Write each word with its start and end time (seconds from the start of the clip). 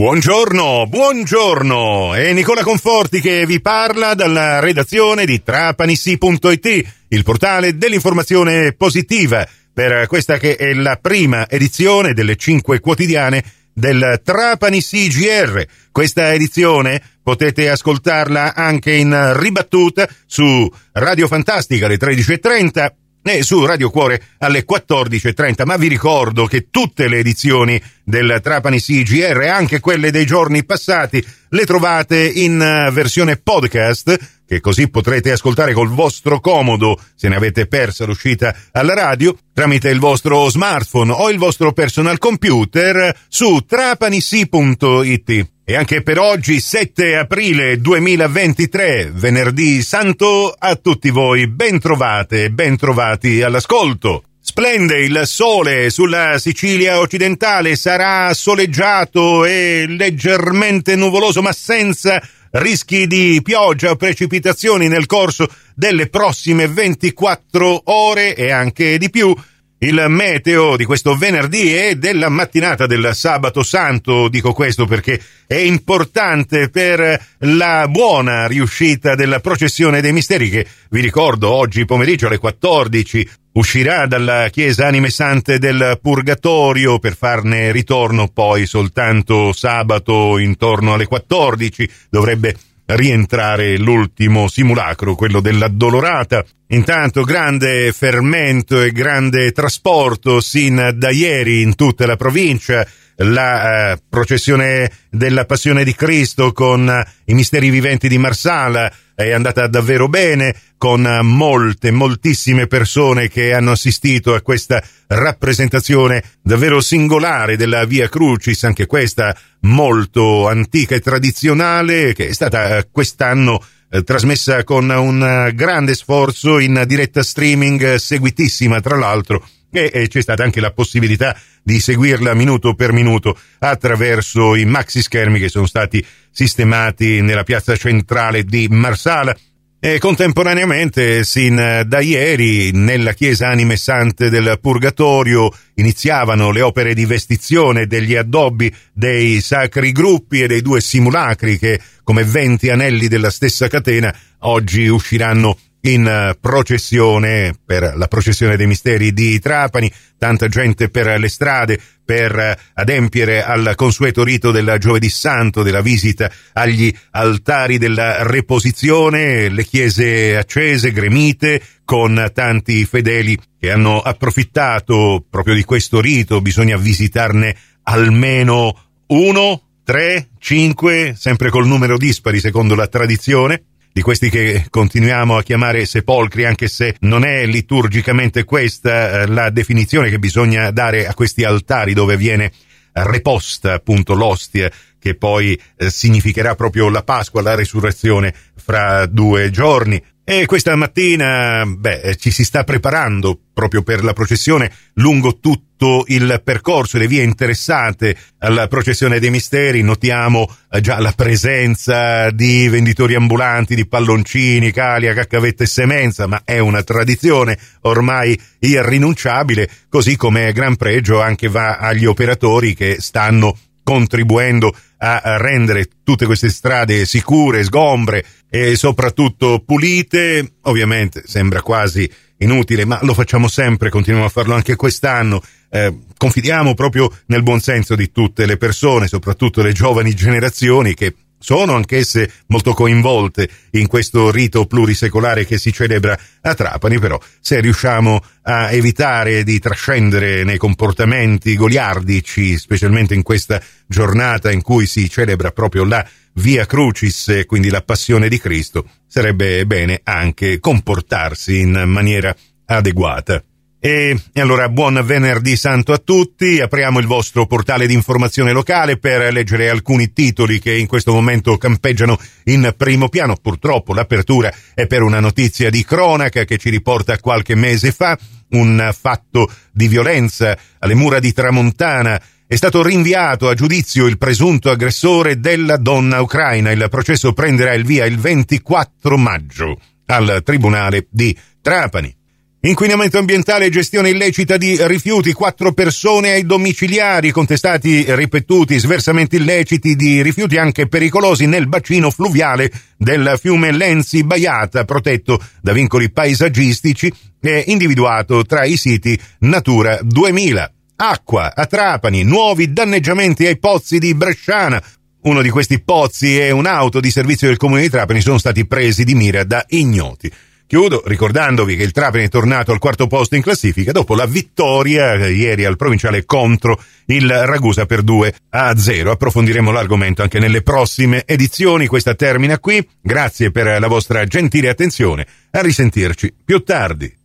Buongiorno, 0.00 0.86
buongiorno! 0.86 2.14
È 2.14 2.32
Nicola 2.32 2.62
Conforti 2.62 3.20
che 3.20 3.44
vi 3.44 3.60
parla 3.60 4.14
dalla 4.14 4.58
redazione 4.58 5.26
di 5.26 5.42
trapanissi.it, 5.42 6.84
il 7.08 7.22
portale 7.22 7.76
dell'informazione 7.76 8.72
positiva, 8.72 9.46
per 9.70 10.06
questa 10.06 10.38
che 10.38 10.56
è 10.56 10.72
la 10.72 10.96
prima 10.98 11.46
edizione 11.46 12.14
delle 12.14 12.36
cinque 12.36 12.80
quotidiane 12.80 13.44
del 13.74 14.22
Trapani 14.24 14.80
CGR. 14.80 15.66
Questa 15.92 16.32
edizione 16.32 17.02
potete 17.22 17.68
ascoltarla 17.68 18.54
anche 18.54 18.94
in 18.94 19.38
ribattuta 19.38 20.08
su 20.24 20.66
Radio 20.92 21.26
Fantastica 21.26 21.84
alle 21.84 21.98
13.30 21.98 22.88
e 23.22 23.42
su 23.42 23.64
Radio 23.64 23.90
Cuore 23.90 24.22
alle 24.38 24.64
14.30, 24.64 25.64
ma 25.64 25.76
vi 25.76 25.88
ricordo 25.88 26.46
che 26.46 26.68
tutte 26.70 27.08
le 27.08 27.18
edizioni 27.18 27.80
del 28.02 28.40
Trapani 28.42 28.80
CGR, 28.80 29.42
anche 29.42 29.80
quelle 29.80 30.10
dei 30.10 30.24
giorni 30.24 30.64
passati, 30.64 31.24
le 31.50 31.64
trovate 31.66 32.26
in 32.26 32.60
eh, 32.60 32.90
versione 32.92 33.36
podcast, 33.36 34.39
che 34.50 34.58
così 34.58 34.90
potrete 34.90 35.30
ascoltare 35.30 35.72
col 35.72 35.90
vostro 35.90 36.40
comodo 36.40 37.00
se 37.14 37.28
ne 37.28 37.36
avete 37.36 37.68
persa 37.68 38.04
l'uscita 38.04 38.52
alla 38.72 38.94
radio, 38.94 39.32
tramite 39.54 39.90
il 39.90 40.00
vostro 40.00 40.48
smartphone 40.48 41.12
o 41.12 41.30
il 41.30 41.38
vostro 41.38 41.70
personal 41.70 42.18
computer 42.18 43.16
su 43.28 43.60
trapanisi.it. 43.64 45.48
E 45.64 45.76
anche 45.76 46.02
per 46.02 46.18
oggi, 46.18 46.58
7 46.58 47.16
aprile 47.16 47.80
2023, 47.80 49.12
venerdì 49.14 49.82
santo, 49.82 50.52
a 50.58 50.74
tutti 50.74 51.10
voi 51.10 51.46
ben 51.46 51.78
trovate 51.78 52.46
e 52.46 52.50
ben 52.50 52.76
trovati 52.76 53.42
all'ascolto. 53.42 54.24
Splende 54.42 54.98
il 54.98 55.22
sole 55.26 55.90
sulla 55.90 56.38
Sicilia 56.38 56.98
occidentale, 56.98 57.76
sarà 57.76 58.34
soleggiato 58.34 59.44
e 59.44 59.84
leggermente 59.86 60.96
nuvoloso, 60.96 61.40
ma 61.40 61.52
senza 61.52 62.20
rischi 62.52 63.06
di 63.06 63.40
pioggia 63.42 63.90
o 63.90 63.96
precipitazioni 63.96 64.88
nel 64.88 65.06
corso 65.06 65.48
delle 65.74 66.08
prossime 66.08 66.66
24 66.66 67.82
ore 67.84 68.34
e 68.34 68.50
anche 68.50 68.98
di 68.98 69.10
più 69.10 69.34
il 69.82 70.04
meteo 70.08 70.76
di 70.76 70.84
questo 70.84 71.16
venerdì 71.16 71.74
e 71.74 71.96
della 71.96 72.28
mattinata 72.28 72.86
del 72.86 73.12
sabato 73.14 73.62
santo. 73.62 74.28
Dico 74.28 74.52
questo 74.52 74.86
perché 74.86 75.18
è 75.46 75.54
importante 75.54 76.68
per 76.68 77.18
la 77.38 77.88
buona 77.88 78.46
riuscita 78.46 79.14
della 79.14 79.40
processione 79.40 80.02
dei 80.02 80.12
misteri 80.12 80.50
che 80.50 80.66
vi 80.90 81.00
ricordo 81.00 81.50
oggi 81.50 81.86
pomeriggio 81.86 82.26
alle 82.26 82.38
14 82.38 83.28
uscirà 83.52 84.06
dalla 84.06 84.48
chiesa 84.50 84.86
Anime 84.86 85.10
Sante 85.10 85.58
del 85.58 85.98
Purgatorio 86.00 86.98
per 86.98 87.16
farne 87.16 87.72
ritorno 87.72 88.28
poi 88.28 88.66
soltanto 88.66 89.52
sabato 89.52 90.38
intorno 90.38 90.94
alle 90.94 91.06
14 91.06 91.90
dovrebbe 92.08 92.54
rientrare 92.96 93.76
l'ultimo 93.78 94.48
simulacro, 94.48 95.14
quello 95.14 95.40
dell'addolorata. 95.40 96.44
Intanto 96.68 97.22
grande 97.22 97.92
fermento 97.92 98.80
e 98.80 98.92
grande 98.92 99.50
trasporto 99.52 100.40
sin 100.40 100.92
da 100.94 101.10
ieri 101.10 101.62
in 101.62 101.74
tutta 101.74 102.06
la 102.06 102.16
provincia, 102.16 102.86
la 103.16 103.92
eh, 103.92 103.98
processione 104.08 104.90
della 105.10 105.44
Passione 105.44 105.84
di 105.84 105.94
Cristo 105.94 106.52
con 106.52 106.88
eh, 106.88 107.06
i 107.26 107.34
misteri 107.34 107.70
viventi 107.70 108.08
di 108.08 108.18
Marsala 108.18 108.90
è 109.24 109.32
andata 109.32 109.66
davvero 109.66 110.08
bene, 110.08 110.54
con 110.76 111.06
eh, 111.06 111.22
molte, 111.22 111.90
moltissime 111.90 112.66
persone 112.66 113.28
che 113.28 113.52
hanno 113.52 113.72
assistito 113.72 114.34
a 114.34 114.40
questa 114.40 114.82
rappresentazione 115.06 116.22
davvero 116.42 116.80
singolare 116.80 117.56
della 117.56 117.84
Via 117.84 118.08
Crucis, 118.08 118.64
anche 118.64 118.86
questa 118.86 119.36
molto 119.60 120.48
antica 120.48 120.94
e 120.94 121.00
tradizionale, 121.00 122.14
che 122.14 122.28
è 122.28 122.32
stata 122.32 122.78
eh, 122.78 122.88
quest'anno 122.90 123.62
eh, 123.90 124.02
trasmessa 124.02 124.64
con 124.64 124.88
un 124.88 125.50
grande 125.54 125.94
sforzo 125.94 126.58
in 126.58 126.82
diretta 126.86 127.22
streaming, 127.22 127.96
seguitissima 127.96 128.80
tra 128.80 128.96
l'altro, 128.96 129.44
e, 129.70 130.08
c'è 130.08 130.20
stata 130.20 130.42
anche 130.42 130.60
la 130.60 130.72
possibilità 130.72 131.36
di 131.62 131.78
seguirla 131.78 132.34
minuto 132.34 132.74
per 132.74 132.92
minuto 132.92 133.38
attraverso 133.58 134.54
i 134.54 134.64
maxi 134.64 135.02
schermi 135.02 135.38
che 135.38 135.48
sono 135.48 135.66
stati 135.66 136.04
sistemati 136.30 137.20
nella 137.20 137.44
piazza 137.44 137.76
centrale 137.76 138.44
di 138.44 138.66
Marsala. 138.68 139.36
E 139.82 139.98
contemporaneamente, 139.98 141.24
sin 141.24 141.84
da 141.86 142.00
ieri, 142.00 142.70
nella 142.70 143.14
chiesa 143.14 143.48
Anime 143.48 143.76
Sante 143.76 144.28
del 144.28 144.58
Purgatorio 144.60 145.50
iniziavano 145.76 146.50
le 146.50 146.60
opere 146.60 146.92
di 146.92 147.06
vestizione 147.06 147.86
degli 147.86 148.14
addobbi 148.14 148.70
dei 148.92 149.40
sacri 149.40 149.90
gruppi 149.92 150.42
e 150.42 150.48
dei 150.48 150.60
due 150.60 150.82
simulacri 150.82 151.58
che, 151.58 151.80
come 152.04 152.24
venti 152.24 152.68
anelli 152.68 153.08
della 153.08 153.30
stessa 153.30 153.68
catena, 153.68 154.14
oggi 154.40 154.86
usciranno 154.86 155.56
in 155.82 156.06
eh, 156.06 156.36
processione 156.38 157.54
per 157.64 157.94
la 157.96 158.06
processione 158.06 158.56
dei 158.56 158.66
misteri 158.66 159.12
di 159.12 159.38
Trapani, 159.38 159.90
tanta 160.18 160.48
gente 160.48 160.90
per 160.90 161.18
le 161.18 161.28
strade 161.28 161.80
per 162.04 162.36
eh, 162.36 162.58
adempiere 162.74 163.44
al 163.44 163.74
consueto 163.76 164.24
rito 164.24 164.50
del 164.50 164.76
giovedì 164.78 165.08
santo, 165.08 165.62
della 165.62 165.80
visita 165.80 166.30
agli 166.54 166.92
altari 167.12 167.78
della 167.78 168.24
reposizione, 168.24 169.48
le 169.48 169.64
chiese 169.64 170.36
accese, 170.36 170.92
gremite, 170.92 171.62
con 171.84 172.30
tanti 172.32 172.84
fedeli 172.84 173.38
che 173.58 173.70
hanno 173.70 174.00
approfittato 174.00 175.24
proprio 175.28 175.54
di 175.54 175.64
questo 175.64 176.00
rito, 176.00 176.40
bisogna 176.40 176.76
visitarne 176.76 177.56
almeno 177.84 178.76
uno, 179.08 179.62
tre, 179.84 180.28
cinque, 180.38 181.14
sempre 181.18 181.50
col 181.50 181.66
numero 181.66 181.96
dispari 181.96 182.38
secondo 182.38 182.74
la 182.74 182.86
tradizione, 182.86 183.62
di 183.92 184.02
questi 184.02 184.30
che 184.30 184.66
continuiamo 184.70 185.36
a 185.36 185.42
chiamare 185.42 185.84
sepolcri, 185.84 186.44
anche 186.44 186.68
se 186.68 186.96
non 187.00 187.24
è 187.24 187.44
liturgicamente 187.46 188.44
questa 188.44 189.22
eh, 189.22 189.26
la 189.26 189.50
definizione 189.50 190.10
che 190.10 190.18
bisogna 190.18 190.70
dare 190.70 191.06
a 191.06 191.14
questi 191.14 191.44
altari 191.44 191.92
dove 191.92 192.16
viene 192.16 192.52
reposta 192.92 193.74
appunto 193.74 194.14
l'ostia 194.14 194.70
che 194.98 195.14
poi 195.14 195.58
eh, 195.76 195.90
significherà 195.90 196.54
proprio 196.54 196.88
la 196.88 197.02
Pasqua, 197.02 197.42
la 197.42 197.54
resurrezione 197.54 198.34
fra 198.54 199.06
due 199.06 199.50
giorni. 199.50 200.00
E 200.24 200.46
questa 200.46 200.76
mattina, 200.76 201.64
beh, 201.66 202.14
ci 202.16 202.30
si 202.30 202.44
sta 202.44 202.62
preparando 202.62 203.36
proprio 203.52 203.82
per 203.82 204.04
la 204.04 204.12
processione 204.12 204.70
lungo 204.94 205.40
tutto 205.40 206.04
il 206.06 206.40
percorso 206.44 206.96
e 206.96 207.00
le 207.00 207.08
vie 207.08 207.22
interessate 207.22 208.16
alla 208.38 208.68
processione 208.68 209.18
dei 209.18 209.30
misteri. 209.30 209.82
Notiamo 209.82 210.48
eh, 210.70 210.80
già 210.80 211.00
la 211.00 211.12
presenza 211.12 212.30
di 212.30 212.68
venditori 212.68 213.14
ambulanti 213.16 213.74
di 213.74 213.88
palloncini, 213.88 214.70
calia, 214.70 215.14
caccavette 215.14 215.64
e 215.64 215.66
semenza, 215.66 216.26
ma 216.28 216.42
è 216.44 216.58
una 216.58 216.82
tradizione 216.82 217.58
ormai 217.82 218.38
irrinunciabile, 218.60 219.68
così 219.88 220.16
come 220.16 220.52
gran 220.52 220.76
pregio 220.76 221.20
anche 221.20 221.48
va 221.48 221.78
agli 221.78 222.04
operatori 222.04 222.74
che 222.74 222.96
stanno 223.00 223.56
contribuendo 223.90 224.72
a 224.98 225.36
rendere 225.36 225.88
tutte 226.04 226.24
queste 226.24 226.48
strade 226.48 227.04
sicure, 227.06 227.64
sgombre 227.64 228.24
e 228.48 228.76
soprattutto 228.76 229.64
pulite. 229.66 230.58
Ovviamente 230.62 231.22
sembra 231.26 231.60
quasi 231.60 232.08
inutile, 232.36 232.84
ma 232.84 233.00
lo 233.02 233.14
facciamo 233.14 233.48
sempre, 233.48 233.90
continuiamo 233.90 234.28
a 234.28 234.30
farlo 234.30 234.54
anche 234.54 234.76
quest'anno. 234.76 235.42
Eh, 235.68 236.02
confidiamo 236.16 236.74
proprio 236.74 237.10
nel 237.26 237.42
buon 237.42 237.58
senso 237.58 237.96
di 237.96 238.12
tutte 238.12 238.46
le 238.46 238.56
persone, 238.58 239.08
soprattutto 239.08 239.60
le 239.60 239.72
giovani 239.72 240.14
generazioni 240.14 240.94
che 240.94 241.12
sono 241.42 241.74
anch'esse 241.74 242.30
molto 242.48 242.74
coinvolte 242.74 243.48
in 243.72 243.86
questo 243.86 244.30
rito 244.30 244.66
plurisecolare 244.66 245.46
che 245.46 245.58
si 245.58 245.72
celebra 245.72 246.16
a 246.42 246.54
Trapani, 246.54 246.98
però 246.98 247.18
se 247.40 247.60
riusciamo 247.60 248.22
a 248.42 248.70
evitare 248.70 249.42
di 249.42 249.58
trascendere 249.58 250.44
nei 250.44 250.58
comportamenti 250.58 251.56
goliardici, 251.56 252.58
specialmente 252.58 253.14
in 253.14 253.22
questa 253.22 253.60
giornata 253.86 254.52
in 254.52 254.60
cui 254.60 254.86
si 254.86 255.08
celebra 255.08 255.50
proprio 255.50 255.84
la 255.84 256.06
Via 256.34 256.64
Crucis 256.66 257.42
quindi 257.46 257.70
la 257.70 257.82
passione 257.82 258.28
di 258.28 258.38
Cristo, 258.38 258.86
sarebbe 259.06 259.66
bene 259.66 260.00
anche 260.04 260.60
comportarsi 260.60 261.60
in 261.60 261.84
maniera 261.86 262.34
adeguata. 262.66 263.42
E, 263.82 264.14
allora 264.34 264.68
buon 264.68 265.00
venerdì 265.02 265.56
santo 265.56 265.94
a 265.94 265.98
tutti, 265.98 266.60
apriamo 266.60 266.98
il 266.98 267.06
vostro 267.06 267.46
portale 267.46 267.86
di 267.86 267.94
informazione 267.94 268.52
locale 268.52 268.98
per 268.98 269.32
leggere 269.32 269.70
alcuni 269.70 270.12
titoli 270.12 270.58
che 270.58 270.76
in 270.76 270.86
questo 270.86 271.14
momento 271.14 271.56
campeggiano 271.56 272.18
in 272.44 272.74
primo 272.76 273.08
piano. 273.08 273.36
Purtroppo 273.40 273.94
l'apertura 273.94 274.52
è 274.74 274.86
per 274.86 275.00
una 275.00 275.18
notizia 275.18 275.70
di 275.70 275.82
cronaca 275.82 276.44
che 276.44 276.58
ci 276.58 276.68
riporta 276.68 277.18
qualche 277.20 277.54
mese 277.54 277.90
fa, 277.90 278.18
un 278.50 278.94
fatto 278.94 279.50
di 279.72 279.88
violenza 279.88 280.54
alle 280.80 280.94
mura 280.94 281.18
di 281.18 281.32
Tramontana. 281.32 282.20
È 282.46 282.56
stato 282.56 282.82
rinviato 282.82 283.48
a 283.48 283.54
giudizio 283.54 284.04
il 284.04 284.18
presunto 284.18 284.68
aggressore 284.68 285.40
della 285.40 285.78
donna 285.78 286.20
ucraina. 286.20 286.70
Il 286.70 286.86
processo 286.90 287.32
prenderà 287.32 287.72
il 287.72 287.86
via 287.86 288.04
il 288.04 288.18
24 288.18 289.16
maggio 289.16 289.80
al 290.04 290.42
Tribunale 290.44 291.06
di 291.08 291.34
Trapani. 291.62 292.19
Inquinamento 292.62 293.16
ambientale 293.16 293.64
e 293.64 293.70
gestione 293.70 294.10
illecita 294.10 294.58
di 294.58 294.76
rifiuti, 294.86 295.32
quattro 295.32 295.72
persone 295.72 296.32
ai 296.32 296.44
domiciliari, 296.44 297.30
contestati 297.30 298.04
ripetuti 298.08 298.78
sversamenti 298.78 299.36
illeciti 299.36 299.96
di 299.96 300.20
rifiuti 300.20 300.58
anche 300.58 300.86
pericolosi 300.86 301.46
nel 301.46 301.68
bacino 301.68 302.10
fluviale 302.10 302.70
del 302.98 303.38
fiume 303.40 303.72
Lenzi 303.72 304.24
Baiata, 304.24 304.84
protetto 304.84 305.42
da 305.62 305.72
vincoli 305.72 306.10
paesaggistici 306.10 307.10
e 307.40 307.64
individuato 307.68 308.44
tra 308.44 308.66
i 308.66 308.76
siti 308.76 309.18
Natura 309.38 309.98
2000. 310.02 310.72
Acqua 310.96 311.54
a 311.54 311.64
Trapani, 311.64 312.24
nuovi 312.24 312.74
danneggiamenti 312.74 313.46
ai 313.46 313.58
pozzi 313.58 313.98
di 313.98 314.14
Bresciana. 314.14 314.82
Uno 315.22 315.40
di 315.40 315.48
questi 315.48 315.80
pozzi 315.80 316.38
e 316.38 316.50
un'auto 316.50 317.00
di 317.00 317.10
servizio 317.10 317.46
del 317.46 317.56
comune 317.56 317.80
di 317.80 317.88
Trapani 317.88 318.20
sono 318.20 318.36
stati 318.36 318.66
presi 318.66 319.04
di 319.04 319.14
mira 319.14 319.44
da 319.44 319.64
ignoti. 319.68 320.30
Chiudo 320.70 321.02
ricordandovi 321.04 321.74
che 321.74 321.82
il 321.82 321.90
Trapani 321.90 322.26
è 322.26 322.28
tornato 322.28 322.70
al 322.70 322.78
quarto 322.78 323.08
posto 323.08 323.34
in 323.34 323.42
classifica 323.42 323.90
dopo 323.90 324.14
la 324.14 324.24
vittoria 324.24 325.14
eh, 325.14 325.32
ieri 325.32 325.64
al 325.64 325.74
provinciale 325.74 326.24
contro 326.24 326.80
il 327.06 327.28
Ragusa 327.28 327.86
per 327.86 328.02
2 328.02 328.34
a 328.50 328.78
0. 328.78 329.10
Approfondiremo 329.10 329.72
l'argomento 329.72 330.22
anche 330.22 330.38
nelle 330.38 330.62
prossime 330.62 331.24
edizioni. 331.26 331.88
Questa 331.88 332.14
termina 332.14 332.60
qui. 332.60 332.88
Grazie 333.00 333.50
per 333.50 333.80
la 333.80 333.88
vostra 333.88 334.24
gentile 334.26 334.68
attenzione. 334.68 335.26
A 335.50 335.60
risentirci 335.60 336.32
più 336.44 336.62
tardi. 336.62 337.19